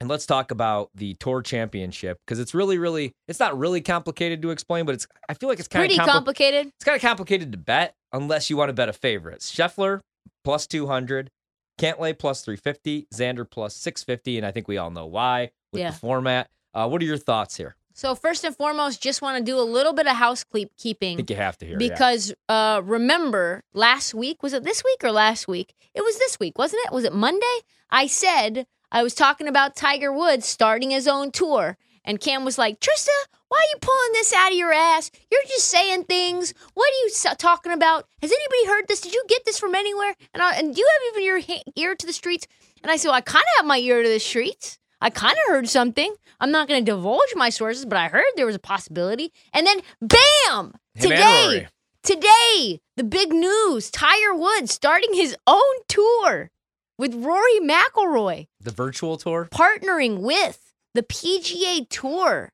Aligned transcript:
And 0.00 0.08
let's 0.08 0.26
talk 0.26 0.50
about 0.50 0.90
the 0.94 1.14
tour 1.14 1.40
championship 1.40 2.18
because 2.26 2.38
it's 2.38 2.52
really, 2.52 2.78
really, 2.78 3.12
it's 3.28 3.40
not 3.40 3.56
really 3.58 3.80
complicated 3.80 4.42
to 4.42 4.50
explain, 4.50 4.86
but 4.86 4.94
it's, 4.94 5.06
I 5.28 5.34
feel 5.34 5.48
like 5.48 5.58
it's 5.58 5.68
kind 5.68 5.82
Pretty 5.82 6.00
of 6.00 6.06
complicated. 6.06 6.66
It's 6.66 6.84
kind 6.84 6.96
of 6.96 7.02
complicated 7.02 7.52
to 7.52 7.58
bet 7.58 7.94
unless 8.12 8.50
you 8.50 8.56
want 8.56 8.68
to 8.70 8.72
bet 8.74 8.88
a 8.88 8.92
favorite. 8.92 9.40
Scheffler 9.40 10.00
plus 10.42 10.66
200, 10.66 11.30
Cantlay 11.78 12.18
plus 12.18 12.42
350, 12.42 13.06
Xander 13.14 13.48
plus 13.48 13.74
650. 13.76 14.36
And 14.38 14.46
I 14.46 14.50
think 14.50 14.68
we 14.68 14.76
all 14.78 14.90
know 14.90 15.06
why 15.06 15.50
with 15.72 15.80
Yeah. 15.80 15.90
the 15.90 15.96
format. 15.96 16.50
Uh, 16.74 16.88
what 16.88 17.00
are 17.00 17.04
your 17.04 17.16
thoughts 17.16 17.56
here? 17.56 17.76
So 17.96 18.16
first 18.16 18.42
and 18.42 18.56
foremost, 18.56 19.00
just 19.00 19.22
want 19.22 19.38
to 19.38 19.44
do 19.44 19.56
a 19.56 19.62
little 19.62 19.92
bit 19.92 20.06
of 20.06 20.12
I 20.12 20.16
housekeeping 20.16 21.16
think 21.16 21.30
you 21.30 21.36
have 21.36 21.56
to 21.58 21.66
hear 21.66 21.78
yeah. 21.80 21.88
because 21.88 22.34
uh, 22.48 22.80
remember 22.84 23.62
last 23.72 24.12
week 24.14 24.42
was 24.42 24.52
it 24.52 24.64
this 24.64 24.82
week 24.84 25.04
or 25.04 25.12
last 25.12 25.46
week? 25.46 25.74
It 25.94 26.02
was 26.02 26.18
this 26.18 26.40
week, 26.40 26.58
wasn't 26.58 26.82
it? 26.86 26.92
Was 26.92 27.04
it 27.04 27.12
Monday? 27.12 27.60
I 27.90 28.08
said 28.08 28.66
I 28.94 29.02
was 29.02 29.12
talking 29.12 29.48
about 29.48 29.74
Tiger 29.74 30.12
Woods 30.12 30.46
starting 30.46 30.90
his 30.92 31.08
own 31.08 31.32
tour, 31.32 31.76
and 32.04 32.20
Cam 32.20 32.44
was 32.44 32.58
like, 32.58 32.78
"Trista, 32.78 33.08
why 33.48 33.58
are 33.58 33.70
you 33.72 33.78
pulling 33.80 34.12
this 34.12 34.32
out 34.32 34.52
of 34.52 34.56
your 34.56 34.72
ass? 34.72 35.10
You're 35.32 35.42
just 35.48 35.64
saying 35.64 36.04
things. 36.04 36.54
What 36.74 36.88
are 36.88 36.98
you 37.02 37.10
s- 37.12 37.36
talking 37.36 37.72
about? 37.72 38.06
Has 38.22 38.30
anybody 38.30 38.66
heard 38.66 38.86
this? 38.86 39.00
Did 39.00 39.12
you 39.12 39.24
get 39.28 39.44
this 39.44 39.58
from 39.58 39.74
anywhere? 39.74 40.14
And, 40.32 40.40
I, 40.40 40.52
and 40.54 40.72
do 40.72 40.80
you 40.80 40.88
have 40.92 41.12
even 41.12 41.24
your 41.24 41.40
ha- 41.40 41.64
ear 41.74 41.96
to 41.96 42.06
the 42.06 42.12
streets?" 42.12 42.46
And 42.84 42.92
I 42.92 42.96
said, 42.96 43.08
well, 43.08 43.16
"I 43.16 43.20
kind 43.20 43.42
of 43.42 43.56
have 43.56 43.66
my 43.66 43.78
ear 43.78 44.00
to 44.00 44.08
the 44.08 44.20
streets." 44.20 44.78
I 45.00 45.10
kind 45.10 45.36
of 45.44 45.48
heard 45.52 45.68
something. 45.68 46.14
I'm 46.38 46.52
not 46.52 46.68
going 46.68 46.84
to 46.84 46.92
divulge 46.92 47.34
my 47.34 47.50
sources, 47.50 47.84
but 47.84 47.98
I 47.98 48.06
heard 48.06 48.24
there 48.36 48.46
was 48.46 48.54
a 48.54 48.60
possibility. 48.60 49.32
And 49.52 49.66
then, 49.66 49.80
bam! 50.00 50.74
Him 50.94 51.02
today, 51.10 51.66
today, 52.04 52.80
the 52.96 53.02
big 53.02 53.32
news: 53.32 53.90
Tiger 53.90 54.36
Woods 54.36 54.72
starting 54.72 55.14
his 55.14 55.36
own 55.48 55.74
tour 55.88 56.52
with 56.98 57.14
Rory 57.14 57.60
McIlroy, 57.60 58.46
the 58.60 58.70
virtual 58.70 59.16
tour. 59.16 59.48
partnering 59.52 60.20
with 60.20 60.74
the 60.94 61.02
PGA 61.02 61.88
Tour, 61.88 62.50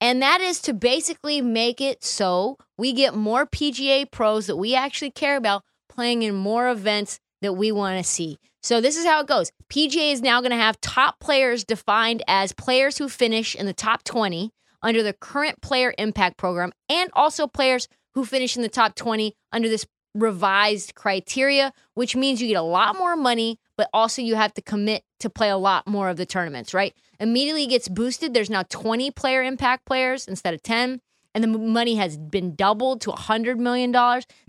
and 0.00 0.22
that 0.22 0.40
is 0.40 0.60
to 0.62 0.74
basically 0.74 1.40
make 1.40 1.80
it 1.80 2.04
so 2.04 2.56
we 2.76 2.92
get 2.92 3.14
more 3.14 3.46
PGA 3.46 4.10
pros 4.10 4.46
that 4.46 4.56
we 4.56 4.74
actually 4.74 5.10
care 5.10 5.36
about 5.36 5.62
playing 5.88 6.22
in 6.22 6.34
more 6.34 6.68
events 6.68 7.18
that 7.42 7.54
we 7.54 7.72
want 7.72 7.98
to 7.98 8.08
see. 8.08 8.38
So 8.62 8.80
this 8.80 8.96
is 8.96 9.06
how 9.06 9.20
it 9.20 9.26
goes. 9.26 9.50
PGA 9.72 10.12
is 10.12 10.22
now 10.22 10.40
going 10.40 10.50
to 10.50 10.56
have 10.56 10.80
top 10.80 11.20
players 11.20 11.64
defined 11.64 12.22
as 12.28 12.52
players 12.52 12.98
who 12.98 13.08
finish 13.08 13.54
in 13.54 13.66
the 13.66 13.72
top 13.72 14.04
20 14.04 14.50
under 14.82 15.02
the 15.02 15.12
current 15.12 15.60
player 15.60 15.94
impact 15.98 16.36
program 16.36 16.72
and 16.88 17.10
also 17.14 17.46
players 17.46 17.88
who 18.14 18.24
finish 18.24 18.56
in 18.56 18.62
the 18.62 18.68
top 18.68 18.94
20 18.94 19.34
under 19.52 19.68
this 19.68 19.86
revised 20.14 20.94
criteria, 20.94 21.72
which 21.94 22.16
means 22.16 22.40
you 22.40 22.48
get 22.48 22.54
a 22.54 22.62
lot 22.62 22.96
more 22.96 23.16
money, 23.16 23.58
but 23.76 23.88
also 23.92 24.22
you 24.22 24.34
have 24.34 24.54
to 24.54 24.62
commit 24.62 25.04
to 25.20 25.30
play 25.30 25.48
a 25.48 25.56
lot 25.56 25.86
more 25.86 26.08
of 26.08 26.16
the 26.16 26.26
tournaments, 26.26 26.74
right? 26.74 26.94
Immediately 27.20 27.66
gets 27.66 27.88
boosted. 27.88 28.34
There's 28.34 28.50
now 28.50 28.62
20 28.64 29.10
player 29.12 29.42
impact 29.42 29.84
players 29.84 30.26
instead 30.26 30.54
of 30.54 30.62
10 30.62 31.00
and 31.34 31.44
the 31.44 31.58
money 31.58 31.96
has 31.96 32.16
been 32.16 32.54
doubled 32.54 33.00
to 33.02 33.10
$100 33.10 33.58
million. 33.58 33.92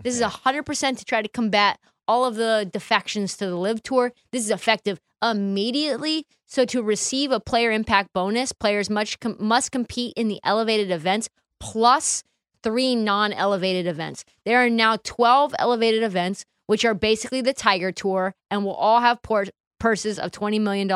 This 0.02 0.16
is 0.16 0.22
100% 0.22 0.98
to 0.98 1.04
try 1.04 1.22
to 1.22 1.28
combat 1.28 1.78
all 2.08 2.24
of 2.24 2.34
the 2.34 2.68
defections 2.72 3.36
to 3.36 3.46
the 3.46 3.56
LIV 3.56 3.82
Tour. 3.82 4.12
This 4.32 4.44
is 4.44 4.50
effective 4.50 5.00
immediately. 5.22 6.26
So, 6.46 6.64
to 6.64 6.82
receive 6.82 7.30
a 7.30 7.38
player 7.38 7.70
impact 7.70 8.12
bonus, 8.12 8.50
players 8.50 8.90
much 8.90 9.20
com- 9.20 9.36
must 9.38 9.70
compete 9.70 10.14
in 10.16 10.26
the 10.26 10.40
elevated 10.42 10.90
events 10.90 11.28
plus 11.60 12.24
three 12.62 12.94
non 12.94 13.32
elevated 13.32 13.86
events. 13.86 14.24
There 14.44 14.64
are 14.64 14.70
now 14.70 14.96
12 15.02 15.54
elevated 15.58 16.02
events, 16.02 16.44
which 16.66 16.84
are 16.84 16.94
basically 16.94 17.40
the 17.40 17.54
Tiger 17.54 17.92
Tour 17.92 18.34
and 18.50 18.64
will 18.64 18.74
all 18.74 19.00
have 19.00 19.22
por- 19.22 19.46
purses 19.78 20.18
of 20.18 20.30
$20 20.30 20.60
million 20.60 20.90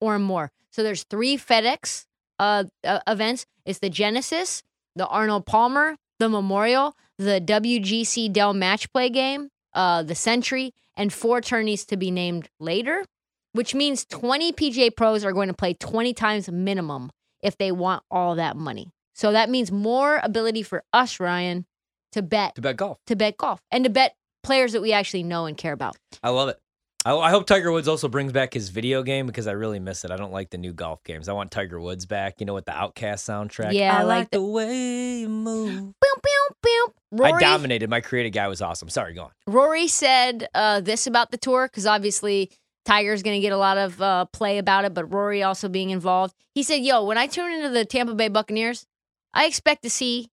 or 0.00 0.18
more. 0.18 0.50
So, 0.70 0.82
there's 0.82 1.04
three 1.04 1.36
FedEx 1.36 2.06
uh, 2.38 2.64
uh, 2.84 3.00
events 3.06 3.46
it's 3.64 3.78
the 3.78 3.90
Genesis, 3.90 4.62
the 4.96 5.06
Arnold 5.06 5.46
Palmer, 5.46 5.96
the 6.18 6.28
Memorial, 6.28 6.96
the 7.18 7.40
WGC 7.40 8.32
Dell 8.32 8.54
Match 8.54 8.92
Play 8.92 9.10
Game, 9.10 9.48
uh, 9.74 10.02
the 10.02 10.14
Sentry, 10.14 10.72
and 10.96 11.12
four 11.12 11.40
tourneys 11.40 11.84
to 11.86 11.96
be 11.96 12.10
named 12.10 12.48
later, 12.58 13.04
which 13.52 13.74
means 13.74 14.04
20 14.06 14.52
PGA 14.52 14.94
pros 14.94 15.24
are 15.24 15.32
going 15.32 15.48
to 15.48 15.54
play 15.54 15.74
20 15.74 16.12
times 16.14 16.50
minimum 16.50 17.10
if 17.42 17.56
they 17.56 17.72
want 17.72 18.02
all 18.10 18.34
that 18.34 18.56
money. 18.56 18.90
So 19.14 19.32
that 19.32 19.50
means 19.50 19.70
more 19.70 20.20
ability 20.22 20.62
for 20.62 20.84
us, 20.92 21.20
Ryan, 21.20 21.66
to 22.12 22.22
bet 22.22 22.54
To 22.56 22.60
bet 22.60 22.76
golf. 22.76 22.98
to 23.06 23.16
bet 23.16 23.36
golf 23.36 23.60
and 23.70 23.84
to 23.84 23.90
bet 23.90 24.14
players 24.42 24.72
that 24.72 24.82
we 24.82 24.92
actually 24.92 25.22
know 25.22 25.46
and 25.46 25.56
care 25.56 25.72
about. 25.72 25.96
I 26.22 26.30
love 26.30 26.48
it. 26.48 26.58
I, 27.04 27.14
I 27.16 27.30
hope 27.30 27.46
Tiger 27.46 27.72
Woods 27.72 27.88
also 27.88 28.08
brings 28.08 28.32
back 28.32 28.54
his 28.54 28.68
video 28.68 29.02
game 29.02 29.26
because 29.26 29.46
I 29.48 29.52
really 29.52 29.80
miss 29.80 30.04
it. 30.04 30.10
I 30.12 30.16
don't 30.16 30.32
like 30.32 30.50
the 30.50 30.58
new 30.58 30.72
golf 30.72 31.02
games. 31.04 31.28
I 31.28 31.32
want 31.32 31.50
Tiger 31.50 31.80
Woods 31.80 32.06
back, 32.06 32.36
you 32.38 32.46
know, 32.46 32.54
with 32.54 32.64
the 32.64 32.72
OutKast 32.72 33.22
soundtrack. 33.28 33.72
Yeah, 33.72 33.96
I, 33.96 34.00
I 34.00 34.02
like 34.04 34.18
like 34.18 34.30
the 34.30 34.42
way 34.42 35.18
you 35.20 35.28
move. 35.28 35.70
Boom, 35.74 35.92
boom, 36.00 36.56
boom. 36.62 36.92
Rory, 37.20 37.32
I 37.32 37.40
dominated. 37.40 37.90
My 37.90 38.00
creative 38.00 38.32
guy 38.32 38.46
was 38.48 38.62
awesome. 38.62 38.88
Sorry, 38.88 39.14
go 39.14 39.24
on. 39.24 39.30
Rory 39.46 39.88
said 39.88 40.48
uh, 40.54 40.80
this 40.80 41.06
about 41.06 41.30
the 41.32 41.38
tour 41.38 41.66
because 41.66 41.86
obviously 41.86 42.50
Tiger's 42.84 43.22
going 43.22 43.36
to 43.36 43.40
get 43.42 43.52
a 43.52 43.56
lot 43.58 43.78
of 43.78 44.00
uh, 44.00 44.24
play 44.26 44.58
about 44.58 44.84
it, 44.84 44.94
but 44.94 45.12
Rory 45.12 45.42
also 45.42 45.68
being 45.68 45.90
involved. 45.90 46.34
He 46.54 46.62
said, 46.62 46.82
"Yo, 46.82 47.04
when 47.04 47.18
I 47.18 47.26
tune 47.26 47.52
into 47.52 47.68
the 47.70 47.84
Tampa 47.84 48.14
Bay 48.14 48.28
Buccaneers, 48.28 48.86
I 49.34 49.46
expect 49.46 49.82
to 49.82 49.90
see 49.90 50.28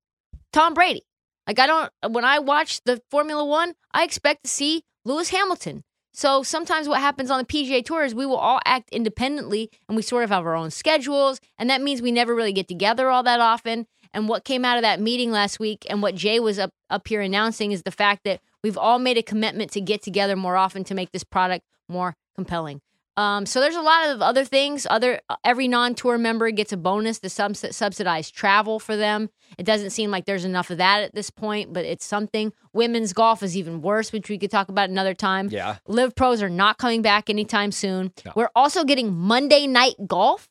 Tom 0.51 0.73
Brady. 0.73 1.03
Like 1.47 1.59
I 1.59 1.67
don't 1.67 1.91
when 2.09 2.25
I 2.25 2.39
watch 2.39 2.81
the 2.83 3.01
Formula 3.09 3.43
One, 3.45 3.73
I 3.93 4.03
expect 4.03 4.43
to 4.43 4.49
see 4.49 4.83
Lewis 5.05 5.29
Hamilton." 5.29 5.83
So 6.13 6.43
sometimes 6.43 6.89
what 6.89 6.99
happens 6.99 7.31
on 7.31 7.39
the 7.39 7.45
PGA 7.45 7.83
Tour 7.83 8.03
is 8.03 8.13
we 8.13 8.25
will 8.25 8.37
all 8.37 8.59
act 8.65 8.89
independently 8.91 9.69
and 9.87 9.95
we 9.95 10.01
sort 10.01 10.23
of 10.23 10.31
have 10.31 10.45
our 10.45 10.55
own 10.55 10.71
schedules. 10.71 11.39
And 11.57 11.69
that 11.69 11.81
means 11.81 12.01
we 12.01 12.11
never 12.11 12.35
really 12.35 12.51
get 12.51 12.67
together 12.67 13.09
all 13.09 13.23
that 13.23 13.39
often. 13.39 13.85
And 14.13 14.27
what 14.27 14.43
came 14.43 14.65
out 14.65 14.77
of 14.77 14.81
that 14.81 14.99
meeting 14.99 15.31
last 15.31 15.59
week 15.59 15.85
and 15.89 16.01
what 16.01 16.15
Jay 16.15 16.39
was 16.39 16.57
up, 16.57 16.71
up 16.89 17.07
here 17.07 17.21
announcing 17.21 17.71
is 17.71 17.83
the 17.83 17.91
fact 17.91 18.23
that 18.25 18.41
we've 18.63 18.77
all 18.77 18.99
made 18.99 19.17
a 19.17 19.23
commitment 19.23 19.71
to 19.71 19.81
get 19.81 20.01
together 20.01 20.35
more 20.35 20.57
often 20.57 20.83
to 20.85 20.95
make 20.95 21.11
this 21.11 21.23
product 21.23 21.63
more 21.87 22.15
compelling. 22.35 22.81
Um, 23.19 23.45
so 23.45 23.59
there's 23.59 23.75
a 23.75 23.81
lot 23.81 24.09
of 24.09 24.21
other 24.21 24.45
things. 24.45 24.87
Other 24.89 25.19
every 25.43 25.67
non-tour 25.67 26.17
member 26.17 26.49
gets 26.51 26.71
a 26.71 26.77
bonus 26.77 27.19
to 27.19 27.29
subs- 27.29 27.75
subsidize 27.75 28.31
travel 28.31 28.79
for 28.79 28.95
them. 28.95 29.29
It 29.57 29.65
doesn't 29.65 29.89
seem 29.89 30.09
like 30.09 30.23
there's 30.23 30.45
enough 30.45 30.69
of 30.69 30.77
that 30.77 31.03
at 31.03 31.13
this 31.13 31.29
point, 31.29 31.73
but 31.73 31.83
it's 31.83 32.05
something. 32.05 32.53
Women's 32.71 33.11
golf 33.11 33.43
is 33.43 33.57
even 33.57 33.81
worse, 33.81 34.13
which 34.13 34.29
we 34.29 34.37
could 34.37 34.51
talk 34.51 34.69
about 34.69 34.89
another 34.89 35.13
time. 35.13 35.49
Yeah. 35.51 35.77
LIV 35.85 36.15
pros 36.15 36.41
are 36.41 36.49
not 36.49 36.77
coming 36.77 37.01
back 37.01 37.29
anytime 37.29 37.73
soon. 37.73 38.13
No. 38.25 38.31
We're 38.37 38.51
also 38.55 38.85
getting 38.85 39.13
Monday 39.13 39.67
night 39.67 39.95
golf. 40.07 40.47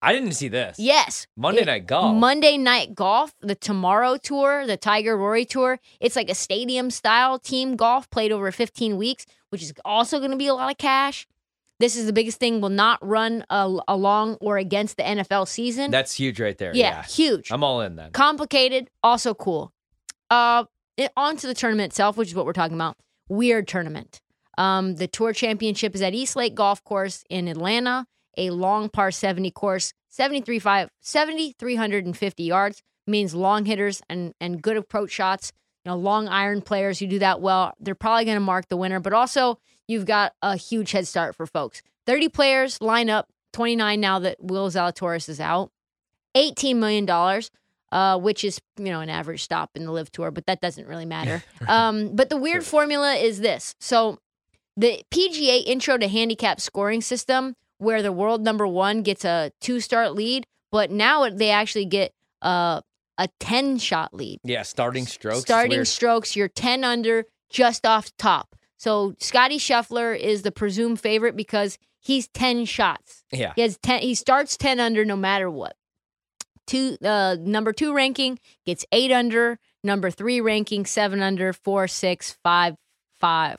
I 0.00 0.12
didn't 0.12 0.32
see 0.32 0.48
this. 0.48 0.78
Yes. 0.78 1.26
Monday 1.36 1.62
It- 1.62 1.66
Night 1.66 1.86
Golf. 1.86 2.16
Monday 2.16 2.56
Night 2.58 2.94
Golf, 2.94 3.34
the 3.40 3.54
Tomorrow 3.54 4.16
Tour, 4.16 4.66
the 4.66 4.76
Tiger 4.76 5.16
Rory 5.16 5.44
Tour. 5.44 5.78
It's 6.00 6.16
like 6.16 6.28
a 6.28 6.34
stadium 6.34 6.90
style 6.90 7.38
team 7.38 7.76
golf 7.76 8.10
played 8.10 8.32
over 8.32 8.50
15 8.50 8.96
weeks, 8.96 9.26
which 9.50 9.62
is 9.62 9.72
also 9.84 10.18
going 10.18 10.32
to 10.32 10.36
be 10.36 10.48
a 10.48 10.54
lot 10.54 10.70
of 10.72 10.78
cash. 10.78 11.26
This 11.82 11.96
is 11.96 12.06
the 12.06 12.12
biggest 12.12 12.38
thing. 12.38 12.60
Will 12.60 12.68
not 12.68 13.04
run 13.04 13.44
uh, 13.50 13.80
along 13.88 14.36
or 14.40 14.56
against 14.56 14.98
the 14.98 15.02
NFL 15.02 15.48
season. 15.48 15.90
That's 15.90 16.12
huge 16.14 16.38
right 16.40 16.56
there. 16.56 16.70
yeah, 16.76 16.90
Yeah. 16.90 17.02
huge. 17.02 17.50
I'm 17.50 17.64
all 17.64 17.80
in 17.80 17.96
then. 17.96 18.12
Complicated, 18.12 18.88
also 19.02 19.34
cool. 19.34 19.72
Uh, 20.30 20.66
it, 20.96 21.10
on 21.16 21.36
to 21.38 21.48
the 21.48 21.54
tournament 21.54 21.90
itself, 21.90 22.16
which 22.16 22.28
is 22.28 22.36
what 22.36 22.46
we're 22.46 22.52
talking 22.52 22.76
about. 22.76 22.96
Weird 23.28 23.66
tournament. 23.66 24.20
Um, 24.56 24.94
the 24.94 25.08
Tour 25.08 25.32
Championship 25.32 25.96
is 25.96 26.02
at 26.02 26.14
East 26.14 26.36
Lake 26.36 26.54
Golf 26.54 26.84
Course 26.84 27.24
in 27.28 27.48
Atlanta, 27.48 28.06
a 28.38 28.50
long 28.50 28.88
par 28.88 29.10
70 29.10 29.50
course, 29.50 29.92
73 30.08 30.60
five- 30.60 30.88
yards, 32.38 32.82
means 33.08 33.34
long 33.34 33.64
hitters 33.64 34.00
and, 34.08 34.34
and 34.40 34.62
good 34.62 34.76
approach 34.76 35.10
shots 35.10 35.52
you 35.84 35.90
know, 35.90 35.96
long 35.96 36.28
iron 36.28 36.62
players 36.62 37.00
who 37.00 37.08
do 37.08 37.18
that 37.18 37.40
well, 37.40 37.74
they're 37.80 37.96
probably 37.96 38.24
going 38.24 38.36
to 38.36 38.40
mark 38.40 38.68
the 38.68 38.76
winner. 38.76 39.00
But 39.00 39.12
also, 39.12 39.58
you've 39.92 40.06
got 40.06 40.32
a 40.42 40.56
huge 40.56 40.90
head 40.92 41.06
start 41.06 41.36
for 41.36 41.46
folks. 41.46 41.82
30 42.06 42.30
players 42.30 42.80
line 42.80 43.10
up, 43.10 43.28
29 43.52 44.00
now 44.00 44.18
that 44.18 44.42
Will 44.42 44.70
Zalatoris 44.70 45.28
is 45.28 45.38
out. 45.38 45.70
$18 46.34 46.76
million, 46.76 47.08
uh, 47.92 48.18
which 48.18 48.42
is, 48.42 48.60
you 48.78 48.86
know, 48.86 49.00
an 49.00 49.10
average 49.10 49.42
stop 49.42 49.70
in 49.74 49.84
the 49.84 49.92
LIV 49.92 50.10
tour, 50.10 50.30
but 50.30 50.46
that 50.46 50.60
doesn't 50.60 50.88
really 50.88 51.04
matter. 51.04 51.44
um, 51.68 52.16
but 52.16 52.30
the 52.30 52.36
weird 52.36 52.64
formula 52.64 53.14
is 53.14 53.40
this. 53.40 53.74
So 53.78 54.18
the 54.76 55.04
PGA 55.10 55.62
intro 55.66 55.98
to 55.98 56.08
handicap 56.08 56.60
scoring 56.60 57.02
system, 57.02 57.54
where 57.78 58.02
the 58.02 58.12
world 58.12 58.42
number 58.42 58.66
one 58.66 59.02
gets 59.02 59.24
a 59.24 59.52
two 59.60 59.80
start 59.80 60.14
lead, 60.14 60.46
but 60.70 60.90
now 60.90 61.28
they 61.28 61.50
actually 61.50 61.84
get 61.84 62.14
uh, 62.40 62.80
a 63.18 63.28
10 63.40 63.78
shot 63.78 64.14
lead. 64.14 64.40
Yeah, 64.42 64.62
starting 64.62 65.04
strokes. 65.06 65.40
Starting 65.40 65.84
strokes, 65.84 66.34
you're 66.34 66.48
10 66.48 66.84
under 66.84 67.26
just 67.50 67.84
off 67.84 68.10
top. 68.16 68.56
So 68.82 69.14
Scotty 69.20 69.58
Scheffler 69.58 70.18
is 70.18 70.42
the 70.42 70.50
presumed 70.50 70.98
favorite 70.98 71.36
because 71.36 71.78
he's 72.00 72.26
10 72.26 72.64
shots. 72.64 73.22
Yeah. 73.30 73.52
He 73.54 73.62
has 73.62 73.78
10 73.80 74.00
he 74.00 74.16
starts 74.16 74.56
10 74.56 74.80
under 74.80 75.04
no 75.04 75.14
matter 75.14 75.48
what. 75.48 75.76
Two 76.66 76.96
uh 77.04 77.36
number 77.38 77.72
2 77.72 77.94
ranking 77.94 78.40
gets 78.66 78.84
8 78.90 79.12
under, 79.12 79.60
number 79.84 80.10
3 80.10 80.40
ranking 80.40 80.84
7 80.84 81.22
under, 81.22 81.52
4 81.52 81.86
6 81.86 82.36
5 82.42 82.74
5 83.20 83.56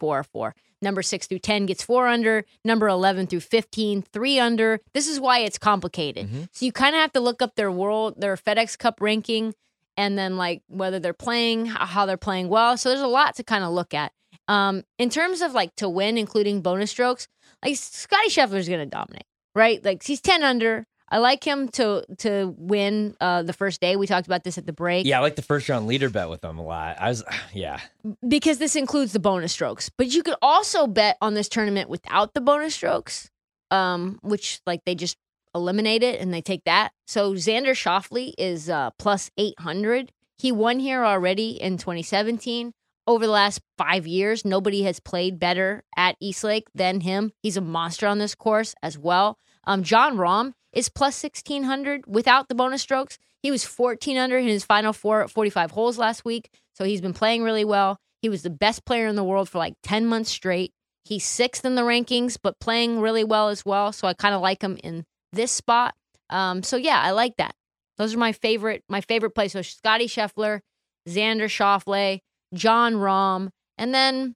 4 0.00 0.22
4. 0.24 0.54
Number 0.80 1.02
6 1.02 1.26
through 1.26 1.40
10 1.40 1.66
gets 1.66 1.82
4 1.84 2.08
under, 2.08 2.46
number 2.64 2.88
11 2.88 3.26
through 3.26 3.40
15 3.40 4.00
3 4.00 4.38
under. 4.40 4.80
This 4.94 5.06
is 5.06 5.20
why 5.20 5.40
it's 5.40 5.58
complicated. 5.58 6.30
Mhm. 6.30 6.48
So 6.50 6.64
you 6.64 6.72
kind 6.72 6.94
of 6.94 7.02
have 7.02 7.12
to 7.12 7.20
look 7.20 7.42
up 7.42 7.56
their 7.56 7.70
world 7.70 8.14
their 8.18 8.36
FedEx 8.36 8.78
Cup 8.78 9.02
ranking 9.02 9.54
and 9.98 10.16
then 10.16 10.38
like 10.38 10.62
whether 10.68 10.98
they're 10.98 11.12
playing, 11.12 11.66
how 11.66 12.06
they're 12.06 12.16
playing 12.16 12.48
well. 12.48 12.78
So 12.78 12.88
there's 12.88 13.02
a 13.02 13.06
lot 13.06 13.34
to 13.34 13.44
kind 13.44 13.64
of 13.64 13.72
look 13.72 13.92
at. 13.92 14.12
Um, 14.48 14.84
in 14.98 15.10
terms 15.10 15.40
of 15.40 15.52
like 15.52 15.74
to 15.76 15.88
win, 15.88 16.18
including 16.18 16.62
bonus 16.62 16.90
strokes, 16.90 17.28
like 17.64 17.76
Scotty 17.76 18.28
Scheffler 18.28 18.56
is 18.56 18.68
going 18.68 18.80
to 18.80 18.86
dominate, 18.86 19.26
right? 19.54 19.84
Like 19.84 20.02
he's 20.02 20.20
ten 20.20 20.42
under. 20.42 20.86
I 21.08 21.18
like 21.18 21.44
him 21.44 21.68
to 21.68 22.04
to 22.18 22.54
win 22.56 23.14
uh, 23.20 23.42
the 23.42 23.52
first 23.52 23.80
day. 23.80 23.96
We 23.96 24.06
talked 24.06 24.26
about 24.26 24.44
this 24.44 24.56
at 24.56 24.64
the 24.64 24.72
break. 24.72 25.06
Yeah, 25.06 25.18
I 25.18 25.22
like 25.22 25.36
the 25.36 25.42
first 25.42 25.68
round 25.68 25.86
leader 25.86 26.08
bet 26.08 26.30
with 26.30 26.40
them 26.40 26.58
a 26.58 26.64
lot. 26.64 26.96
I 26.98 27.10
was, 27.10 27.22
yeah. 27.52 27.80
because 28.26 28.58
this 28.58 28.76
includes 28.76 29.12
the 29.12 29.20
bonus 29.20 29.52
strokes. 29.52 29.90
But 29.90 30.08
you 30.14 30.22
could 30.22 30.36
also 30.40 30.86
bet 30.86 31.18
on 31.20 31.34
this 31.34 31.48
tournament 31.48 31.90
without 31.90 32.32
the 32.32 32.40
bonus 32.40 32.74
strokes, 32.74 33.30
um, 33.70 34.20
which 34.22 34.60
like 34.66 34.80
they 34.86 34.94
just 34.94 35.18
eliminate 35.54 36.02
it 36.02 36.18
and 36.20 36.32
they 36.32 36.40
take 36.40 36.64
that. 36.64 36.92
So 37.06 37.34
Xander 37.34 37.72
Schauffele 37.72 38.32
is 38.38 38.70
uh, 38.70 38.90
plus 38.98 39.30
800. 39.36 40.12
He 40.38 40.50
won 40.50 40.78
here 40.78 41.04
already 41.04 41.50
in 41.60 41.76
2017. 41.76 42.72
Over 43.06 43.26
the 43.26 43.32
last 43.32 43.60
five 43.76 44.06
years, 44.06 44.44
nobody 44.44 44.82
has 44.82 45.00
played 45.00 45.40
better 45.40 45.82
at 45.96 46.16
Eastlake 46.20 46.68
than 46.74 47.00
him. 47.00 47.32
He's 47.42 47.56
a 47.56 47.60
monster 47.60 48.06
on 48.06 48.18
this 48.18 48.34
course 48.36 48.74
as 48.82 48.96
well. 48.96 49.38
Um, 49.64 49.82
Jon 49.82 50.16
Rahm 50.16 50.52
is 50.72 50.88
plus 50.88 51.22
1600 51.22 52.04
without 52.06 52.48
the 52.48 52.54
bonus 52.54 52.82
strokes. 52.82 53.18
He 53.42 53.50
was 53.50 53.64
14 53.64 54.16
under 54.16 54.38
in 54.38 54.46
his 54.46 54.64
final 54.64 54.92
four, 54.92 55.26
45 55.26 55.72
holes 55.72 55.98
last 55.98 56.24
week. 56.24 56.48
So 56.74 56.84
he's 56.84 57.00
been 57.00 57.12
playing 57.12 57.42
really 57.42 57.64
well. 57.64 57.98
He 58.20 58.28
was 58.28 58.42
the 58.42 58.50
best 58.50 58.84
player 58.84 59.08
in 59.08 59.16
the 59.16 59.24
world 59.24 59.48
for 59.48 59.58
like 59.58 59.74
10 59.82 60.06
months 60.06 60.30
straight. 60.30 60.72
He's 61.04 61.24
sixth 61.24 61.64
in 61.64 61.74
the 61.74 61.82
rankings, 61.82 62.38
but 62.40 62.60
playing 62.60 63.00
really 63.00 63.24
well 63.24 63.48
as 63.48 63.64
well. 63.64 63.92
So 63.92 64.06
I 64.06 64.14
kind 64.14 64.34
of 64.34 64.40
like 64.40 64.62
him 64.62 64.78
in 64.84 65.04
this 65.32 65.50
spot. 65.50 65.94
Um, 66.30 66.62
so 66.62 66.76
yeah, 66.76 67.00
I 67.00 67.10
like 67.10 67.36
that. 67.38 67.56
Those 67.98 68.14
are 68.14 68.18
my 68.18 68.30
favorite, 68.30 68.84
my 68.88 69.00
favorite 69.00 69.34
plays. 69.34 69.52
So 69.52 69.62
Scotty 69.62 70.06
Scheffler, 70.06 70.60
Xander 71.08 71.46
Schauffele, 71.46 72.20
Jon 72.54 72.94
Rahm, 72.94 73.50
and 73.78 73.94
then 73.94 74.34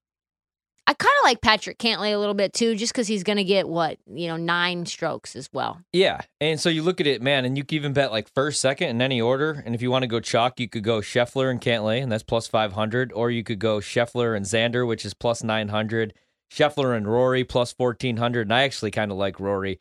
I 0.88 0.94
kind 0.94 1.12
of 1.20 1.24
like 1.24 1.40
Patrick 1.40 1.78
Cantlay 1.78 2.14
a 2.14 2.18
little 2.18 2.34
bit 2.34 2.52
too, 2.52 2.76
just 2.76 2.92
because 2.92 3.08
he's 3.08 3.24
going 3.24 3.38
to 3.38 3.44
get 3.44 3.68
what 3.68 3.98
you 4.06 4.28
know 4.28 4.36
nine 4.36 4.86
strokes 4.86 5.34
as 5.34 5.48
well. 5.52 5.80
Yeah. 5.92 6.20
And 6.40 6.60
so 6.60 6.68
you 6.68 6.82
look 6.84 7.00
at 7.00 7.08
it, 7.08 7.20
man, 7.20 7.44
and 7.44 7.58
you 7.58 7.64
can 7.64 7.76
even 7.76 7.92
bet 7.92 8.12
like 8.12 8.32
first, 8.32 8.60
second 8.60 8.90
in 8.90 9.02
any 9.02 9.20
order. 9.20 9.62
And 9.66 9.74
if 9.74 9.82
you 9.82 9.90
want 9.90 10.04
to 10.04 10.08
go 10.08 10.20
chalk, 10.20 10.60
you 10.60 10.68
could 10.68 10.84
go 10.84 11.00
Scheffler 11.00 11.50
and 11.50 11.60
Cantlay, 11.60 12.00
and 12.00 12.12
that's 12.12 12.22
plus 12.22 12.46
500. 12.46 13.12
Or 13.12 13.30
you 13.32 13.42
could 13.42 13.58
go 13.58 13.78
Scheffler 13.78 14.36
and 14.36 14.46
Xander, 14.46 14.86
which 14.86 15.04
is 15.04 15.12
plus 15.12 15.42
900. 15.42 16.14
Scheffler 16.52 16.96
and 16.96 17.08
Rory, 17.08 17.42
plus 17.42 17.74
1400. 17.76 18.42
And 18.42 18.54
I 18.54 18.62
actually 18.62 18.92
kind 18.92 19.10
of 19.10 19.18
like 19.18 19.40
Rory. 19.40 19.80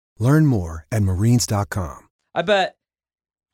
Learn 0.21 0.45
more 0.45 0.85
at 0.91 1.01
marines.com. 1.01 2.07
I 2.35 2.43
bet 2.43 2.75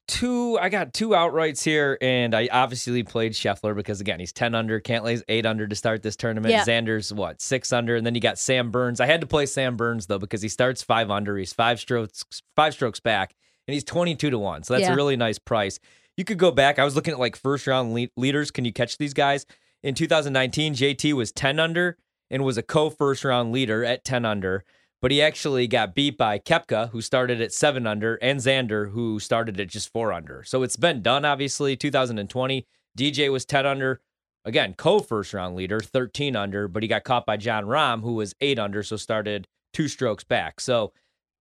two. 0.09 0.59
I 0.59 0.67
got 0.67 0.93
two 0.93 1.09
outrights 1.09 1.63
here, 1.63 1.97
and 2.01 2.35
I 2.35 2.49
obviously 2.51 3.03
played 3.03 3.31
Scheffler 3.31 3.73
because 3.73 4.01
again 4.01 4.19
he's 4.19 4.33
ten 4.33 4.53
under. 4.53 4.81
Cantlay's 4.81 5.23
eight 5.29 5.45
under 5.45 5.65
to 5.65 5.75
start 5.75 6.03
this 6.03 6.17
tournament. 6.17 6.51
Yeah. 6.51 6.65
Xander's 6.65 7.13
what 7.13 7.41
six 7.41 7.71
under, 7.71 7.95
and 7.95 8.05
then 8.05 8.15
you 8.15 8.19
got 8.21 8.37
Sam 8.37 8.69
Burns. 8.69 8.99
I 8.99 9.05
had 9.05 9.21
to 9.21 9.27
play 9.27 9.45
Sam 9.45 9.77
Burns 9.77 10.07
though 10.07 10.19
because 10.19 10.41
he 10.41 10.49
starts 10.49 10.83
five 10.83 11.09
under. 11.09 11.37
He's 11.37 11.53
five 11.53 11.79
strokes 11.79 12.25
five 12.57 12.73
strokes 12.73 12.99
back, 12.99 13.33
and 13.65 13.73
he's 13.73 13.85
twenty 13.85 14.13
two 14.15 14.29
to 14.29 14.37
one. 14.37 14.63
So 14.63 14.73
that's 14.73 14.87
Yeah. 14.87 14.91
a 14.93 14.95
really 14.97 15.15
nice 15.15 15.39
price. 15.39 15.79
You 16.17 16.25
could 16.25 16.37
go 16.37 16.51
back. 16.51 16.79
I 16.79 16.83
was 16.83 16.97
looking 16.97 17.13
at 17.13 17.19
like 17.19 17.37
first 17.37 17.65
round 17.65 17.93
lead- 17.93 18.11
leaders. 18.17 18.51
Can 18.51 18.65
you 18.65 18.73
catch 18.73 18.97
these 18.97 19.13
guys? 19.13 19.45
In 19.83 19.95
2019, 19.95 20.73
JT 20.73 21.13
was 21.13 21.31
10 21.31 21.59
under 21.61 21.95
and 22.29 22.43
was 22.43 22.57
a 22.57 22.61
co 22.63 22.89
first 22.89 23.23
round 23.23 23.53
leader 23.53 23.85
at 23.85 24.03
10 24.03 24.25
under 24.25 24.65
but 25.01 25.11
he 25.11 25.21
actually 25.21 25.67
got 25.67 25.93
beat 25.93 26.17
by 26.17 26.39
Koepka, 26.39 26.89
who 26.89 27.01
started 27.01 27.41
at 27.41 27.53
seven 27.53 27.85
under, 27.85 28.15
and 28.15 28.39
Xander, 28.39 28.91
who 28.91 29.19
started 29.19 29.59
at 29.59 29.67
just 29.67 29.91
four 29.91 30.11
under. 30.11 30.43
So 30.43 30.63
it's 30.63 30.75
been 30.75 31.01
done, 31.01 31.25
obviously. 31.25 31.75
2020, 31.75 32.65
DJ 32.97 33.31
was 33.31 33.45
10 33.45 33.65
under. 33.65 34.01
Again, 34.45 34.73
co 34.77 34.99
first 34.99 35.33
round 35.33 35.55
leader, 35.55 35.79
13 35.79 36.35
under, 36.35 36.67
but 36.67 36.81
he 36.81 36.89
got 36.89 37.03
caught 37.03 37.25
by 37.25 37.37
Jon 37.37 37.65
Rahm, 37.65 38.01
who 38.01 38.13
was 38.13 38.33
eight 38.41 38.57
under, 38.57 38.81
so 38.81 38.95
started 38.95 39.47
two 39.73 39.87
strokes 39.87 40.23
back. 40.23 40.59
So 40.59 40.93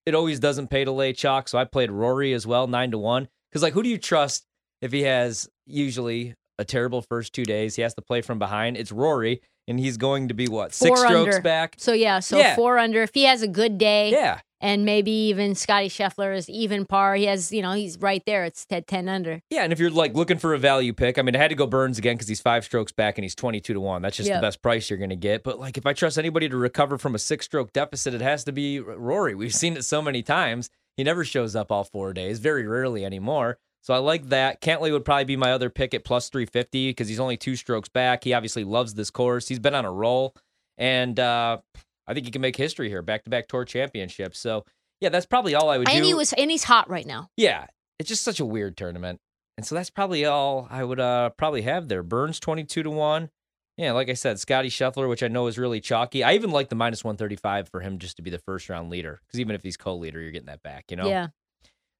it 0.04 0.14
always 0.14 0.40
doesn't 0.40 0.68
pay 0.68 0.84
to 0.84 0.92
lay 0.92 1.12
chalk. 1.12 1.48
So 1.48 1.56
I 1.56 1.64
played 1.64 1.90
Rory 1.90 2.32
as 2.32 2.46
well, 2.46 2.66
nine 2.66 2.90
to 2.90 2.98
one. 2.98 3.28
Because, 3.50 3.62
like, 3.62 3.72
who 3.72 3.82
do 3.82 3.88
you 3.88 3.98
trust 3.98 4.44
if 4.82 4.92
he 4.92 5.02
has 5.02 5.48
usually 5.66 6.34
a 6.58 6.64
terrible 6.64 7.00
first 7.00 7.32
two 7.32 7.44
days? 7.44 7.76
He 7.76 7.82
has 7.82 7.94
to 7.94 8.02
play 8.02 8.22
from 8.22 8.38
behind. 8.38 8.76
It's 8.76 8.92
Rory, 8.92 9.40
and 9.68 9.78
he's 9.80 9.96
going 9.96 10.28
to 10.28 10.35
be 10.35 10.49
what, 10.49 10.73
six 10.75 10.88
Four 10.88 10.96
strokes 11.08 11.35
under. 11.37 11.40
back? 11.42 11.75
So 11.78 11.92
yeah, 11.92 12.20
so 12.20 12.38
Yeah. 12.38 12.54
four 12.56 12.78
under. 12.78 13.02
If 13.02 13.11
he 13.14 13.25
has 13.25 13.42
a 13.42 13.49
good 13.49 13.78
day, 13.78 14.11
Yeah. 14.11 14.40
and 14.61 14.85
maybe 14.85 15.11
even 15.11 15.54
Scotty 15.54 15.88
Scheffler 15.88 16.35
is 16.37 16.49
even 16.49 16.87
par. 16.87 17.14
He 17.16 17.25
has, 17.25 17.52
you 17.52 17.62
know, 17.62 17.73
he's 17.73 17.99
right 17.99 18.23
there. 18.26 18.44
It's 18.44 18.64
at 18.70 18.87
ten 18.87 19.08
under. 19.08 19.40
Yeah, 19.50 19.64
and 19.64 19.73
if 19.73 19.78
you're 19.78 19.90
like 19.90 20.14
looking 20.14 20.38
for 20.38 20.54
a 20.54 20.58
value 20.58 20.92
pick, 20.92 21.18
I 21.18 21.23
mean, 21.23 21.35
I 21.37 21.38
had 21.38 21.49
to 21.49 21.54
go 21.56 21.66
Burns 21.66 21.99
again 21.99 22.14
because 22.16 22.28
he's 22.28 22.40
five 22.40 22.64
strokes 22.64 22.92
back 22.92 23.18
and 23.18 23.25
he's 23.25 23.35
22 23.35 23.75
to 23.75 23.80
1. 23.80 24.02
That's 24.02 24.16
just 24.16 24.28
Yeah. 24.28 24.37
the 24.37 24.40
best 24.42 24.62
price 24.62 24.88
you're 24.88 24.99
going 24.99 25.11
to 25.11 25.16
get. 25.16 25.42
But 25.42 25.58
like, 25.58 25.76
if 25.76 25.85
I 25.87 25.92
trust 25.92 26.18
anybody 26.18 26.49
to 26.49 26.56
recover 26.56 26.96
from 26.99 27.14
a 27.14 27.18
six 27.18 27.44
stroke 27.44 27.73
deficit, 27.73 28.14
it 28.14 28.20
has 28.23 28.44
to 28.44 28.52
be 28.52 28.80
Rory. 28.80 29.35
We've 29.35 29.54
seen 29.54 29.76
it 29.76 29.85
so 29.85 30.00
many 30.00 30.23
times. 30.23 30.70
He 30.96 31.04
never 31.04 31.25
shows 31.25 31.54
up 31.54 31.70
all 31.70 31.85
four 31.85 32.14
days, 32.14 32.38
very 32.38 32.66
rarely 32.66 33.04
anymore. 33.04 33.58
So 33.87 33.95
I 33.95 33.99
like 33.99 34.31
that. 34.31 34.61
Cantlay 34.61 34.90
would 34.90 35.05
probably 35.05 35.26
be 35.26 35.37
my 35.37 35.52
other 35.52 35.71
pick 35.71 35.95
at 35.95 36.05
plus 36.05 36.28
350 36.28 36.90
because 36.90 37.07
he's 37.07 37.21
only 37.21 37.37
two 37.37 37.55
strokes 37.55 37.88
back. 37.88 38.25
He 38.25 38.35
obviously 38.35 38.64
loves 38.64 38.95
this 38.95 39.12
course. 39.12 39.47
He's 39.47 39.61
been 39.61 39.76
on 39.76 39.85
a 39.85 39.93
roll. 39.93 40.35
And 40.76 41.21
uh, 41.21 41.59
I 42.05 42.12
think 42.12 42.26
he 42.26 42.33
can 42.33 42.43
make 42.43 42.57
history 42.57 42.88
here, 42.88 43.00
back 43.00 43.23
to 43.23 43.31
back 43.31 43.47
tour 43.47 43.64
championships. 43.64 44.40
So 44.40 44.64
yeah, 45.00 45.11
that's 45.11 45.25
probably 45.25 45.55
all 45.55 45.71
I 45.71 45.78
would 45.78 45.88
And 45.88 45.99
do. 46.02 46.05
he 46.05 46.14
was, 46.14 46.33
and 46.33 46.50
he's 46.50 46.64
hot 46.64 46.90
right 46.90 47.07
now. 47.07 47.28
Yeah, 47.37 47.66
it's 48.00 48.09
just 48.09 48.25
such 48.25 48.40
a 48.40 48.45
weird 48.45 48.76
tournament. 48.76 49.21
And 49.57 49.64
so 49.64 49.76
that's 49.76 49.90
probably 49.90 50.25
all 50.25 50.66
I 50.69 50.83
would 50.83 50.99
uh 50.99 51.31
probably 51.37 51.62
have 51.62 51.87
there. 51.87 52.02
Burns 52.02 52.40
22 52.40 52.83
to 52.83 52.90
1, 52.90 53.31
Yeah, 53.76 53.93
like 53.93 54.09
I 54.11 54.14
said, 54.14 54.40
Scotty 54.40 54.69
Scheffler, 54.69 55.09
which 55.09 55.23
I 55.23 55.28
know 55.28 55.47
is 55.47 55.59
really 55.59 55.81
chalky. 55.81 56.25
I 56.25 56.33
even 56.33 56.50
like 56.50 56.71
the 56.71 56.75
minus 56.75 57.05
135 57.05 57.69
for 57.69 57.83
him 57.83 58.00
just 58.00 58.16
to 58.16 58.23
be 58.23 58.31
the 58.31 58.40
first 58.40 58.69
round 58.69 58.90
leader. 58.90 59.21
Because 59.28 59.38
even 59.38 59.55
if 59.55 59.62
he's 59.62 59.76
co 59.76 59.95
leader, 59.95 60.21
you're 60.21 60.33
getting 60.33 60.47
that 60.47 60.64
back, 60.64 60.87
you 60.90 60.97
know? 60.97 61.07
Yeah. 61.09 61.28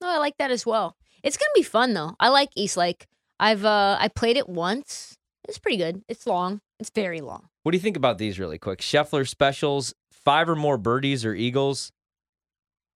No, 0.01 0.09
I 0.09 0.19
like 0.19 0.37
that 0.39 0.51
as 0.51 0.67
well. 0.67 0.97
It's 1.27 1.37
gonna 1.37 1.51
be 1.57 1.65
fun 1.65 1.93
though. 1.93 2.15
I 2.21 2.29
like 2.29 2.51
East 2.55 2.77
Lake. 2.77 3.07
I've 3.41 3.65
uh 3.65 3.99
I 4.01 4.09
played 4.09 4.37
it 4.37 4.49
once. 4.49 5.19
It's 5.49 5.59
pretty 5.59 5.77
good. 5.77 6.03
It's 6.09 6.27
long. 6.27 6.61
It's 6.79 6.91
very 6.91 7.21
long. 7.21 7.49
What 7.65 7.73
do 7.73 7.77
you 7.77 7.83
think 7.83 7.97
about 7.97 8.19
these 8.19 8.39
really 8.39 8.59
quick? 8.59 8.81
Scheffler 8.81 9.29
specials, 9.29 9.93
five 10.13 10.49
or 10.49 10.55
more 10.55 10.79
birdies 10.79 11.25
or 11.25 11.35
eagles. 11.35 11.91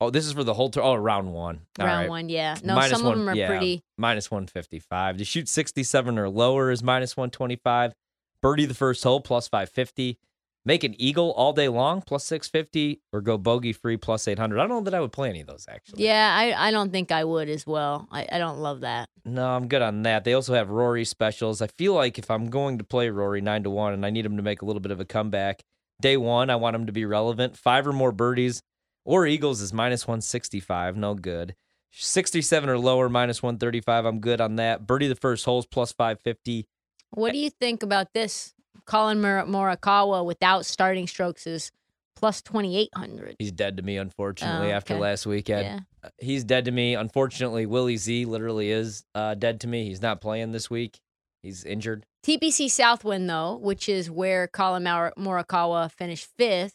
Oh, 0.00 0.10
this 0.10 0.26
is 0.26 0.32
for 0.32 0.44
the 0.44 0.54
whole 0.54 0.70
tour. 0.70 0.82
Oh, 0.82 0.94
round 0.94 1.34
one. 1.34 1.62
All 1.78 1.86
Round 1.86 2.00
right. 2.02 2.08
one, 2.08 2.28
yeah. 2.30 2.56
No, 2.64 2.74
Minus 2.74 2.98
some 2.98 3.04
one, 3.04 3.12
of 3.12 3.18
them 3.18 3.28
are 3.28 3.34
yeah, 3.34 3.48
pretty. 3.48 3.82
Minus 3.98 4.30
155. 4.30 5.18
To 5.18 5.24
shoot 5.24 5.46
67 5.46 6.18
or 6.18 6.30
lower 6.30 6.70
is 6.70 6.82
minus 6.82 7.18
125. 7.18 7.92
Birdie 8.40 8.64
the 8.64 8.72
first 8.72 9.04
hole, 9.04 9.20
plus 9.20 9.46
550. 9.48 10.18
Make 10.64 10.84
an 10.84 10.94
eagle 10.98 11.32
all 11.32 11.52
day 11.52 11.68
long, 11.68 12.02
plus 12.02 12.24
650. 12.24 13.00
Or 13.12 13.20
go 13.20 13.38
bogey 13.38 13.72
free, 13.72 13.96
plus 13.96 14.28
800. 14.28 14.58
I 14.58 14.62
don't 14.62 14.68
know 14.68 14.80
that 14.82 14.94
I 14.94 15.00
would 15.00 15.12
play 15.12 15.30
any 15.30 15.40
of 15.40 15.46
those, 15.46 15.66
actually. 15.68 16.04
Yeah, 16.04 16.34
I, 16.36 16.68
I 16.68 16.70
don't 16.70 16.92
think 16.92 17.10
I 17.10 17.24
would 17.24 17.48
as 17.48 17.66
well. 17.66 18.08
I, 18.10 18.26
I 18.30 18.38
don't 18.38 18.58
love 18.58 18.80
that. 18.80 19.08
No, 19.24 19.48
I'm 19.48 19.68
good 19.68 19.82
on 19.82 20.02
that. 20.02 20.24
They 20.24 20.34
also 20.34 20.54
have 20.54 20.70
Rory 20.70 21.04
specials. 21.04 21.62
I 21.62 21.66
feel 21.66 21.94
like 21.94 22.18
if 22.18 22.30
I'm 22.30 22.50
going 22.50 22.78
to 22.78 22.84
play 22.84 23.08
Rory 23.08 23.40
9 23.40 23.64
to 23.64 23.70
1 23.70 23.94
and 23.94 24.04
I 24.04 24.10
need 24.10 24.26
him 24.26 24.36
to 24.36 24.42
make 24.42 24.62
a 24.62 24.64
little 24.66 24.80
bit 24.80 24.92
of 24.92 25.00
a 25.00 25.04
comeback, 25.04 25.62
day 26.00 26.16
one, 26.16 26.50
I 26.50 26.56
want 26.56 26.76
him 26.76 26.86
to 26.86 26.92
be 26.92 27.04
relevant. 27.04 27.56
Five 27.56 27.86
or 27.86 27.92
more 27.92 28.12
birdies 28.12 28.62
or 29.04 29.26
Eagles 29.26 29.60
is 29.60 29.72
minus 29.72 30.06
165. 30.06 30.96
No 30.96 31.14
good. 31.14 31.54
67 31.92 32.68
or 32.68 32.78
lower, 32.78 33.08
minus 33.08 33.42
135. 33.42 34.04
I'm 34.04 34.20
good 34.20 34.40
on 34.40 34.56
that. 34.56 34.86
Birdie 34.86 35.08
the 35.08 35.14
first 35.14 35.44
holes, 35.44 35.66
plus 35.66 35.92
550. 35.92 36.68
What 37.10 37.30
eh. 37.30 37.32
do 37.32 37.38
you 37.38 37.50
think 37.50 37.82
about 37.82 38.12
this? 38.14 38.54
Collin 38.86 39.20
Mor- 39.20 39.44
Morikawa 39.46 40.24
without 40.24 40.66
starting 40.66 41.06
strokes 41.06 41.46
is 41.46 41.70
plus 42.16 42.42
2,800. 42.42 43.36
He's 43.38 43.52
dead 43.52 43.76
to 43.78 43.82
me, 43.82 43.96
unfortunately, 43.96 44.68
Oh, 44.72 44.74
after 44.76 44.94
okay. 44.94 45.00
last 45.00 45.26
weekend. 45.26 45.64
Yeah. 45.64 45.80
Uh, 46.04 46.10
He's 46.18 46.44
dead 46.44 46.66
to 46.66 46.70
me. 46.70 46.94
Unfortunately, 46.94 47.64
Willie 47.66 47.96
Z 47.96 48.24
literally 48.26 48.70
is 48.70 49.04
uh, 49.14 49.34
dead 49.34 49.60
to 49.60 49.68
me. 49.68 49.86
He's 49.86 50.02
not 50.02 50.20
playing 50.20 50.52
this 50.52 50.68
week. 50.68 51.00
He's 51.42 51.64
injured. 51.64 52.04
TPC 52.22 52.70
Southwind, 52.70 53.28
though, 53.30 53.56
which 53.56 53.88
is 53.88 54.10
where 54.10 54.46
Collin 54.46 54.82
Mor- 54.84 55.14
Morikawa 55.18 55.90
finished 55.90 56.28
fifth, 56.36 56.74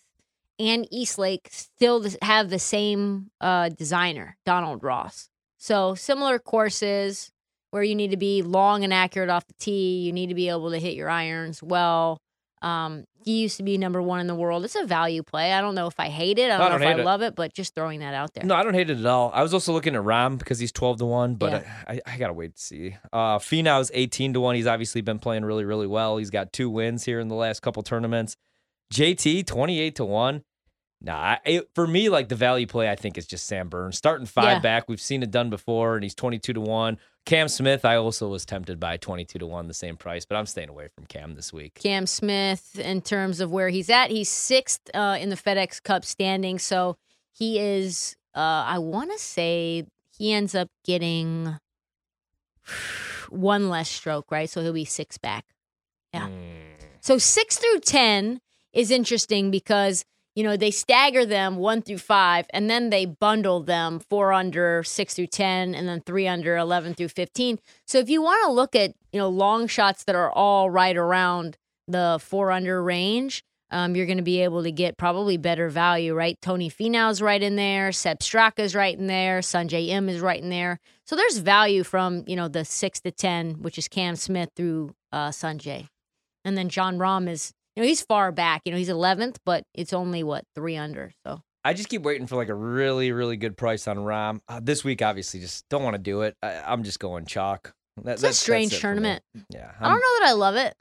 and 0.57 0.87
Eastlake 0.91 1.49
still 1.51 2.03
have 2.23 2.49
the 2.49 2.57
same 2.57 3.29
uh, 3.39 3.69
designer, 3.69 4.37
Donald 4.45 4.83
Ross. 4.83 5.29
So 5.59 5.93
similar 5.93 6.39
courses 6.39 7.31
where 7.75 7.83
you 7.83 7.93
need 7.93 8.11
to 8.11 8.15
be 8.17 8.41
long 8.41 8.85
and 8.85 8.93
accurate 8.93 9.29
off 9.29 9.45
the 9.47 9.53
tee. 9.59 9.97
You 9.99 10.13
need 10.13 10.27
to 10.27 10.33
be 10.33 10.47
able 10.47 10.71
to 10.71 10.79
hit 10.79 10.93
your 10.93 11.09
irons 11.09 11.61
well. 11.61 12.21
Um, 12.61 13.03
he 13.25 13.41
used 13.41 13.57
to 13.57 13.63
be 13.63 13.77
number 13.77 14.01
one 14.01 14.21
in 14.21 14.27
the 14.27 14.33
world. 14.33 14.63
It's 14.63 14.75
a 14.75 14.85
value 14.85 15.23
play. 15.23 15.51
I 15.51 15.59
don't 15.59 15.75
know 15.75 15.85
if 15.87 15.99
I 15.99 16.07
hate 16.07 16.39
it. 16.39 16.49
I 16.51 16.57
don't, 16.57 16.61
I 16.61 16.63
know 16.63 16.69
don't 16.79 16.81
if 16.83 16.97
I 16.97 17.01
it. 17.01 17.03
love 17.05 17.21
it, 17.21 17.35
but 17.35 17.53
just 17.53 17.75
throwing 17.75 17.99
that 17.99 18.13
out 18.13 18.33
there. 18.33 18.45
No, 18.45 18.55
I 18.55 18.63
don't 18.63 18.73
hate 18.75 18.89
it 18.89 18.97
at 18.97 19.05
all. 19.05 19.29
I 19.33 19.43
was 19.43 19.53
also 19.53 19.73
looking 19.73 19.93
at 19.93 20.01
Rahm 20.03 20.37
because 20.37 20.57
he's 20.57 20.71
12 20.71 20.99
to 20.99 21.05
1, 21.05 21.35
but 21.35 21.51
Yeah. 21.63 21.73
I, 21.85 21.93
I, 21.95 22.01
I 22.13 22.17
got 22.17 22.27
to 22.27 22.33
wait 22.33 22.55
to 22.55 22.61
see. 22.61 22.95
Uh, 23.11 23.39
Finau's 23.39 23.91
18 23.93 24.31
to 24.35 24.39
1. 24.39 24.55
He's 24.55 24.67
obviously 24.67 25.01
been 25.01 25.19
playing 25.19 25.43
really, 25.43 25.65
really 25.65 25.85
well. 25.87 26.15
He's 26.15 26.29
got 26.29 26.53
two 26.53 26.69
wins 26.69 27.03
here 27.03 27.19
in 27.19 27.27
the 27.27 27.35
last 27.35 27.61
couple 27.61 27.83
tournaments. 27.83 28.37
JT, 28.93 29.45
28 29.45 29.95
to 29.97 30.05
1. 30.05 30.43
Nah, 31.01 31.13
I- 31.19 31.39
it, 31.45 31.69
for 31.75 31.85
me, 31.85 32.07
like 32.09 32.29
the 32.29 32.35
value 32.35 32.67
play, 32.67 32.89
I 32.89 32.95
think 32.95 33.17
is 33.17 33.27
just 33.27 33.45
Sam 33.47 33.67
Burns. 33.67 33.97
Starting 33.97 34.25
five 34.25 34.45
Yeah. 34.45 34.59
back. 34.59 34.87
We've 34.87 35.01
seen 35.01 35.21
it 35.23 35.29
done 35.29 35.49
before, 35.49 35.95
and 35.95 36.03
he's 36.03 36.15
22 36.15 36.53
to 36.53 36.61
1. 36.61 36.97
Cam 37.25 37.47
Smith, 37.47 37.83
I 37.85 37.95
also 37.95 38.27
was 38.27 38.45
tempted 38.45 38.79
by 38.79 38.97
22 38.97 39.39
to 39.39 39.47
1, 39.47 39.67
the 39.67 39.73
same 39.73 39.97
price, 39.97 40.25
but 40.25 40.35
I'm 40.35 40.45
staying 40.45 40.69
away 40.69 40.89
from 40.89 41.05
Cam 41.05 41.33
this 41.33 41.51
week. 41.51 41.73
Cam 41.73 42.05
Smith, 42.05 42.77
in 42.77 43.01
terms 43.01 43.39
of 43.39 43.51
where 43.51 43.69
he's 43.69 43.89
at, 43.89 44.11
he's 44.11 44.29
sixth 44.29 44.91
uh, 44.93 45.17
in 45.19 45.29
the 45.29 45.35
FedEx 45.35 45.81
Cup 45.81 46.05
standing. 46.05 46.59
So 46.59 46.97
he 47.31 47.59
is, 47.59 48.15
uh, 48.35 48.63
I 48.67 48.77
want 48.77 49.11
to 49.11 49.17
say 49.17 49.85
he 50.15 50.33
ends 50.33 50.53
up 50.53 50.69
getting 50.83 51.57
one 53.29 53.69
less 53.69 53.89
stroke, 53.89 54.29
right? 54.29 54.49
So 54.49 54.61
he'll 54.61 54.73
be 54.73 54.85
six 54.85 55.17
back. 55.17 55.45
Yeah. 56.13 56.29
So 57.01 57.17
six 57.17 57.57
through 57.57 57.79
10 57.79 58.39
is 58.71 58.91
interesting 58.91 59.49
because, 59.49 60.05
you 60.35 60.43
know, 60.43 60.57
they 60.57 60.71
stagger 60.71 61.25
them 61.25 61.55
one 61.55 61.81
through 61.81 61.97
five 61.97 62.45
and 62.51 62.69
then 62.69 62.89
they 62.89 63.05
bundle 63.05 63.61
them 63.61 63.99
four 63.99 64.33
under, 64.33 64.83
six 64.83 65.15
through 65.15 65.27
10, 65.27 65.73
and 65.73 65.87
then 65.87 66.01
three 66.01 66.27
under, 66.27 66.57
11 66.57 66.93
through 66.93 67.07
15. 67.07 67.57
So 67.87 67.99
if 67.99 68.09
you 68.09 68.21
want 68.21 68.45
to 68.45 68.51
look 68.51 68.75
at, 68.75 68.93
you 69.13 69.19
know, 69.19 69.29
long 69.29 69.67
shots 69.67 70.03
that 70.03 70.15
are 70.15 70.31
all 70.31 70.69
right 70.69 70.97
around 70.97 71.57
the 71.87 72.19
four 72.21 72.51
under 72.51 72.83
range, 72.83 73.43
um, 73.71 73.95
you're 73.95 74.05
going 74.05 74.17
to 74.17 74.23
be 74.23 74.41
able 74.41 74.63
to 74.63 74.71
get 74.71 74.97
probably 74.97 75.37
better 75.37 75.69
value, 75.69 76.13
right? 76.13 76.39
Tony 76.41 76.69
Finau's 76.69 77.21
right 77.21 77.41
in 77.41 77.55
there, 77.55 77.91
Sepp 77.91 78.19
Straka's 78.19 78.75
right 78.75 78.97
in 78.97 79.07
there, 79.07 79.39
Sungjae 79.39 79.87
Im 79.87 80.09
is 80.09 80.19
right 80.19 80.41
in 80.41 80.49
there. 80.49 80.79
So 81.05 81.15
there's 81.15 81.37
value 81.37 81.83
from, 81.83 82.23
you 82.27 82.35
know, 82.35 82.47
the 82.47 82.65
six 82.65 82.99
to 83.01 83.11
10, 83.11 83.61
which 83.61 83.77
is 83.77 83.87
Cam 83.87 84.15
Smith 84.15 84.49
through 84.55 84.95
uh, 85.11 85.29
Sungjae. 85.29 85.87
And 86.43 86.57
then 86.57 86.69
Jon 86.69 86.97
Rahm 86.97 87.27
is, 87.27 87.53
you 87.75 87.83
know, 87.83 87.87
he's 87.87 88.01
far 88.01 88.31
back. 88.31 88.61
You 88.65 88.71
know, 88.71 88.77
he's 88.77 88.89
11th, 88.89 89.37
but 89.45 89.63
it's 89.73 89.93
only 89.93 90.23
what 90.23 90.43
three 90.55 90.77
under. 90.77 91.11
So 91.25 91.41
I 91.63 91.73
just 91.73 91.89
keep 91.89 92.03
waiting 92.03 92.27
for 92.27 92.35
like 92.35 92.49
a 92.49 92.53
really, 92.55 93.11
really 93.11 93.37
good 93.37 93.57
price 93.57 93.87
on 93.87 93.97
Rahm. 93.97 94.39
Uh, 94.47 94.59
this 94.61 94.83
week, 94.83 95.01
obviously, 95.01 95.39
just 95.39 95.65
don't 95.69 95.83
want 95.83 95.95
to 95.95 96.01
do 96.01 96.21
it. 96.21 96.35
I, 96.43 96.61
I'm 96.65 96.83
just 96.83 96.99
going 96.99 97.25
chalk. 97.25 97.73
That, 98.03 98.13
it's 98.13 98.21
that- 98.21 98.31
a 98.31 98.33
strange 98.33 98.71
that's 98.71 98.79
it 98.79 98.81
for 98.81 98.87
me. 98.87 98.91
tournament. 98.93 99.23
Yeah. 99.49 99.71
I 99.79 99.89
don't 99.89 99.99
know 99.99 100.19
that 100.19 100.27
I 100.29 100.31
love 100.33 100.55
it. 100.55 100.75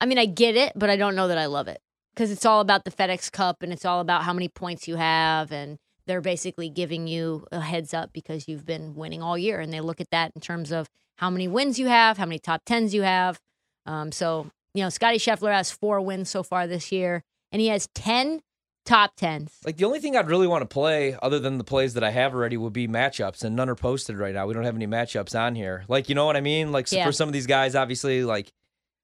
I 0.00 0.06
mean, 0.06 0.18
I 0.18 0.26
get 0.26 0.56
it, 0.56 0.72
but 0.74 0.90
I 0.90 0.96
don't 0.96 1.14
know 1.14 1.28
that 1.28 1.38
I 1.38 1.46
love 1.46 1.68
it 1.68 1.78
because 2.14 2.30
it's 2.32 2.44
all 2.44 2.60
about 2.60 2.84
the 2.84 2.90
FedEx 2.90 3.30
Cup 3.30 3.62
and 3.62 3.72
it's 3.72 3.84
all 3.84 4.00
about 4.00 4.24
how 4.24 4.32
many 4.32 4.48
points 4.48 4.88
you 4.88 4.96
have. 4.96 5.52
And 5.52 5.78
they're 6.06 6.20
basically 6.20 6.68
giving 6.68 7.06
you 7.06 7.46
a 7.52 7.60
heads 7.60 7.94
up 7.94 8.10
because 8.12 8.48
you've 8.48 8.66
been 8.66 8.94
winning 8.96 9.22
all 9.22 9.38
year. 9.38 9.60
And 9.60 9.72
they 9.72 9.80
look 9.80 10.00
at 10.00 10.10
that 10.10 10.32
in 10.34 10.40
terms 10.40 10.72
of 10.72 10.88
how 11.18 11.30
many 11.30 11.46
wins 11.46 11.78
you 11.78 11.86
have, 11.86 12.18
how 12.18 12.26
many 12.26 12.40
top 12.40 12.62
tens 12.66 12.92
you 12.92 13.02
have. 13.02 13.38
Um, 13.86 14.10
so, 14.10 14.50
you 14.74 14.82
know, 14.82 14.88
Scotty 14.88 15.18
Scheffler 15.18 15.52
has 15.52 15.70
four 15.70 16.00
wins 16.00 16.30
so 16.30 16.42
far 16.42 16.66
this 16.66 16.90
year, 16.92 17.24
and 17.50 17.60
he 17.60 17.68
has 17.68 17.88
10 17.94 18.40
top 18.84 19.12
tens. 19.16 19.52
Like 19.64 19.76
the 19.76 19.84
only 19.84 20.00
thing 20.00 20.16
I'd 20.16 20.28
really 20.28 20.46
want 20.46 20.62
to 20.62 20.66
play, 20.66 21.16
other 21.22 21.38
than 21.38 21.58
the 21.58 21.64
plays 21.64 21.94
that 21.94 22.02
I 22.02 22.10
have 22.10 22.34
already, 22.34 22.56
would 22.56 22.72
be 22.72 22.88
matchups, 22.88 23.44
and 23.44 23.54
none 23.54 23.68
are 23.68 23.74
posted 23.76 24.18
right 24.18 24.34
now. 24.34 24.46
We 24.46 24.54
don't 24.54 24.64
have 24.64 24.74
any 24.76 24.86
matchups 24.86 25.38
on 25.38 25.54
here. 25.54 25.84
Like 25.88 26.08
you 26.08 26.14
know 26.14 26.26
what 26.26 26.36
I 26.36 26.40
mean? 26.40 26.72
Like 26.72 26.88
so 26.88 26.96
Yeah. 26.96 27.04
for 27.06 27.12
some 27.12 27.28
of 27.28 27.32
these 27.32 27.46
guys, 27.46 27.74
obviously, 27.76 28.24
like 28.24 28.52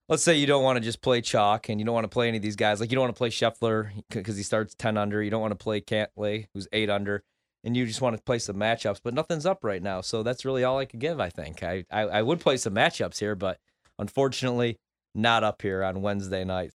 let's 0.09 0.23
say 0.23 0.35
you 0.37 0.47
don't 0.47 0.65
want 0.65 0.79
to 0.79 0.81
just 0.81 1.01
play 1.03 1.21
chalk, 1.21 1.69
and 1.69 1.79
you 1.81 1.85
don't 1.85 1.95
want 1.95 2.05
to 2.05 2.09
play 2.09 2.29
any 2.29 2.39
of 2.39 2.43
these 2.43 2.57
guys. 2.57 2.81
Like 2.81 2.91
you 2.91 2.97
don't 2.97 3.05
want 3.05 3.15
to 3.15 3.19
play 3.19 3.31
Scheffler 3.31 3.91
because 4.11 4.37
he 4.37 4.43
starts 4.43 4.75
ten 4.75 4.97
under. 4.97 5.23
You 5.23 5.31
don't 5.31 5.43
want 5.43 5.53
to 5.53 5.63
play 5.63 5.81
Cantlay, 5.81 6.47
who's 6.55 6.67
eight 6.73 6.91
under, 6.91 7.23
and 7.63 7.77
you 7.77 7.87
just 7.87 8.01
want 8.01 8.17
to 8.17 8.23
play 8.23 8.41
some 8.41 8.57
matchups. 8.57 9.01
But 9.05 9.15
nothing's 9.15 9.47
up 9.47 9.63
right 9.63 9.83
now, 9.83 10.01
so 10.01 10.25
that's 10.25 10.45
really 10.45 10.65
all 10.65 10.79
I 10.79 10.87
could 10.87 10.99
give. 11.01 11.21
I 11.21 11.29
think 11.31 11.63
I 11.63 11.85
I, 11.89 12.01
I 12.03 12.23
would 12.23 12.41
play 12.41 12.57
some 12.57 12.75
matchups 12.75 13.19
here, 13.21 13.37
but 13.37 13.61
unfortunately, 13.99 14.79
not 15.19 15.45
up 15.45 15.63
here 15.63 15.83
on 15.83 16.01
Wednesday 16.01 16.45
night. 16.45 16.67